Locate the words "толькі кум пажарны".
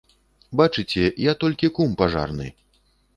1.43-2.47